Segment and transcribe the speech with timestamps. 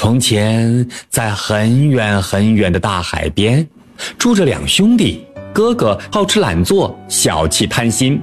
[0.00, 3.68] 从前，在很远很远的大海边，
[4.16, 5.26] 住着两兄弟。
[5.52, 8.18] 哥哥好吃懒做，小气贪心；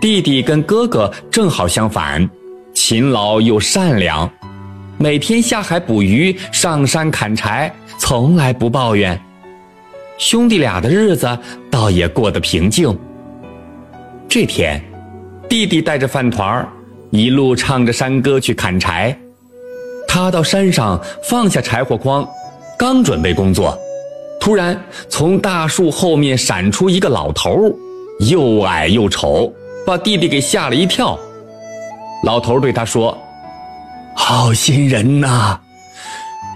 [0.00, 2.28] 弟弟跟哥哥正好相反，
[2.74, 4.28] 勤劳又善良，
[4.98, 9.16] 每天下海捕鱼，上山砍柴，从来不抱怨。
[10.18, 11.38] 兄弟俩的日子
[11.70, 12.98] 倒也过得平静。
[14.28, 14.82] 这天，
[15.48, 16.68] 弟弟带着饭团儿，
[17.10, 19.16] 一路唱着山歌去砍柴。
[20.06, 22.26] 他到山上放下柴火筐，
[22.78, 23.76] 刚准备工作，
[24.40, 27.70] 突然从大树后面闪出一个老头，
[28.20, 29.52] 又矮又丑，
[29.86, 31.18] 把弟弟给吓了一跳。
[32.24, 33.16] 老头对他说
[34.16, 35.58] ：“好心人呐，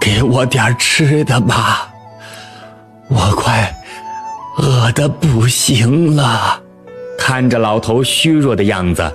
[0.00, 1.92] 给我点吃的吧，
[3.08, 3.74] 我快
[4.56, 6.60] 饿得不行了。”
[7.18, 9.12] 看着老头虚弱的样子，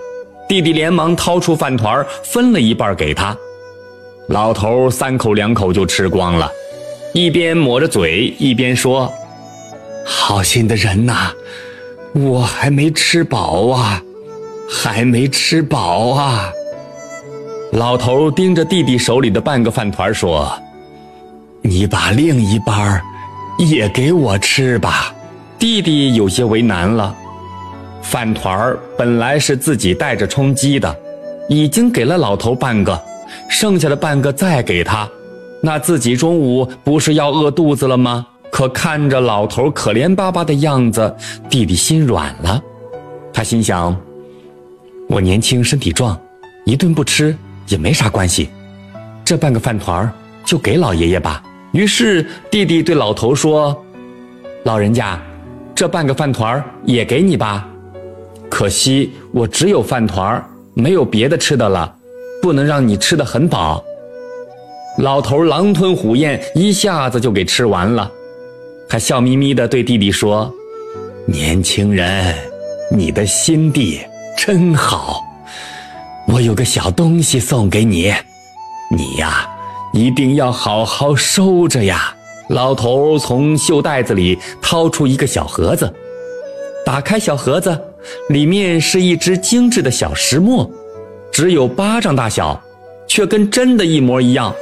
[0.47, 3.35] 弟弟连忙掏出饭团，分了一半给他。
[4.27, 6.51] 老头三口两口就吃光了，
[7.13, 9.11] 一边抹着嘴，一边说
[10.03, 11.31] ：“好心的人呐，
[12.13, 14.01] 我还没吃饱啊，
[14.67, 16.51] 还没吃饱啊。”
[17.73, 20.51] 老头盯着弟弟手里的半个饭团说
[21.61, 22.99] ：“你把另一半
[23.59, 25.13] 也给我吃吧。”
[25.59, 27.15] 弟弟有些为难了，
[28.01, 30.95] 饭团本来是自己带着充饥的，
[31.47, 32.99] 已经给了老头半个。
[33.57, 35.09] 剩下的半个再给他，
[35.61, 38.27] 那自己中午不是要饿肚子了吗？
[38.51, 41.15] 可看着老头可怜巴巴的样子，
[41.49, 42.61] 弟弟心软了。
[43.31, 43.95] 他心想：
[45.07, 46.19] 我年轻身体壮，
[46.65, 47.33] 一顿不吃
[47.69, 48.49] 也没啥关系，
[49.23, 50.11] 这半个饭团
[50.43, 51.41] 就给老爷爷吧。
[51.71, 53.81] 于是弟弟对老头说
[54.65, 55.17] ：“老人家，
[55.73, 57.65] 这半个饭团也给你吧。
[58.49, 61.95] 可惜我只有饭团，没有别的吃的了。”
[62.45, 63.83] 不能让你吃的很饱。
[64.99, 68.11] 老头狼吞虎咽，一下子就给吃完了，
[68.87, 70.53] 还笑眯眯地对弟弟说
[71.25, 72.35] ：“年轻人，
[72.91, 73.99] 你的心地
[74.37, 75.23] 真好。
[76.27, 78.13] 我有个小东西送给你，
[78.95, 79.49] 你呀，
[79.91, 82.15] 一定要好好收着呀。”
[82.49, 85.91] 老头从袖袋子里掏出一个小盒子，
[86.85, 87.75] 打开小盒子，
[88.29, 90.69] 里面是一只精致的小石磨。
[91.35, 92.57] 只有巴掌大小，
[93.09, 94.55] 却跟真的一模一样。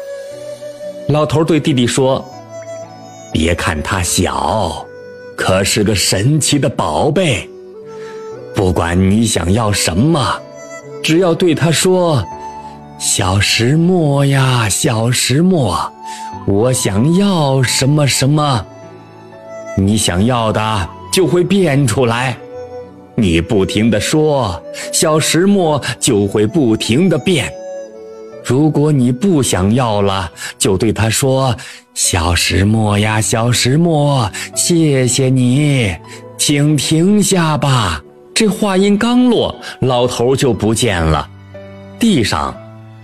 [1.10, 2.26] 老头对弟弟说
[3.32, 4.84] ：“别看它小，
[5.38, 7.48] 可是个神奇的宝贝。
[8.56, 10.42] 不管你想要什么，
[11.04, 12.26] 只要对他说
[12.98, 15.94] ‘小石磨呀，小石磨，
[16.48, 18.66] 我想要什么什么’，
[19.78, 22.36] 你想要的就会变出来。”
[23.16, 27.52] 你不停地说，小石磨就会不停地变。
[28.44, 31.56] 如果你不想要了，就对他说
[31.94, 35.96] ：“小石磨呀，小石磨，谢谢你，
[36.38, 38.04] 请停下吧。”
[38.34, 41.30] 这话音刚落，老头就不见了。
[42.00, 42.54] 地上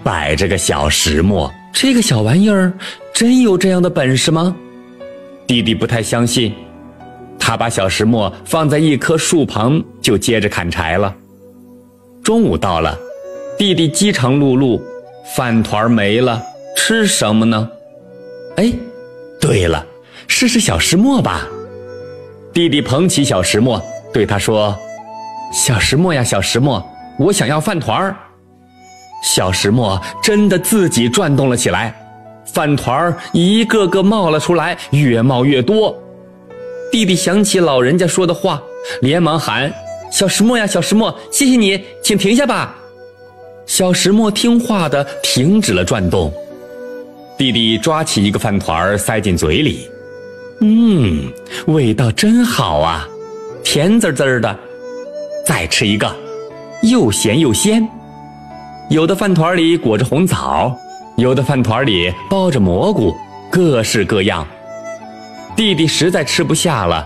[0.04, 2.74] 摆着个小石磨，这个小玩意儿
[3.14, 4.54] 真有这样的本事吗？
[5.46, 6.54] 弟弟不太相信。
[7.50, 11.12] 他把小石磨放在一棵树旁，就接着砍柴了。
[12.24, 12.96] 中午到了，
[13.58, 14.80] 弟弟饥肠辘辘，
[15.36, 16.40] 饭团没了，
[16.78, 17.68] 吃什么呢？
[18.58, 18.72] 哎，
[19.42, 19.84] 对了，
[20.28, 21.48] 试试小石磨吧。
[22.54, 23.82] 弟弟捧起小石磨，
[24.14, 24.78] 对他说
[25.52, 28.16] ：“小石磨呀，小石磨，我想要饭团儿。”
[29.26, 31.96] 小石磨真的自己转动了起来，
[32.46, 35.98] 饭团儿一个个冒了出来，越冒越多。
[36.92, 38.62] 弟弟想起老人家说的话，
[39.02, 39.72] 连忙喊
[40.12, 42.76] ：“小石磨呀，小石磨，谢谢你，请停下吧。”
[43.68, 46.34] 小石磨听话的停止了转动。
[47.38, 49.88] 弟弟抓起一个饭团塞进嘴里，
[50.62, 51.32] 嗯，
[51.68, 53.08] 味道真好啊，
[53.64, 54.58] 甜滋滋的。
[55.46, 56.14] 再吃一个，
[56.82, 57.88] 又咸又鲜。
[58.90, 60.76] 有的饭团里裹着红枣，
[61.18, 63.16] 有的饭团里包着蘑菇，
[63.52, 64.46] 各式各样。
[65.60, 67.06] 弟弟实在吃不下了，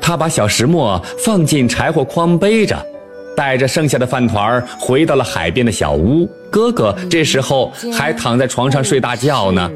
[0.00, 2.76] 他把小石磨放进柴火筐背着，
[3.36, 6.28] 带着剩下的饭团回到了海边的小屋。
[6.50, 9.70] 哥哥这时候还躺在床上睡大觉呢，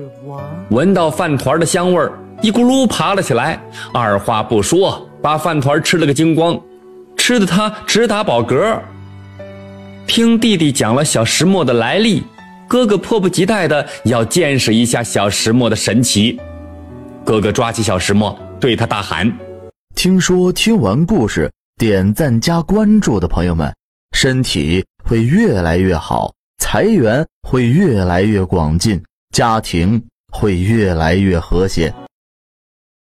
[0.70, 2.12] 闻到饭团的香味儿，
[2.42, 3.60] 一咕噜爬了起来，
[3.94, 6.60] 二话不说把饭团吃了个精光，
[7.16, 8.76] 吃的他直打饱嗝。
[10.08, 12.24] 听弟弟讲了小石磨的来历，
[12.66, 16.36] 哥哥迫不及待的要见识一下小石磨的神奇。
[17.26, 19.30] 哥哥抓起小石磨，对他大喊
[19.96, 23.74] ：“听说听完故事，点赞加关注的朋友们，
[24.12, 29.02] 身体会越来越好，财源会越来越广进，
[29.34, 30.00] 家庭
[30.32, 31.92] 会越来越和谐。